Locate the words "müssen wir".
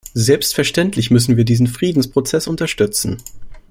1.11-1.45